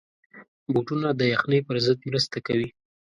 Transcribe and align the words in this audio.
بوټونه 0.71 1.09
د 1.19 1.21
یخنۍ 1.33 1.59
پر 1.67 1.75
ضد 1.85 1.99
مرسته 2.09 2.37
کوي. 2.47 2.69